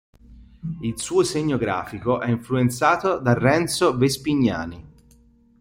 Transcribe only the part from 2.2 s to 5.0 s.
è influenzato da Renzo Vespignani.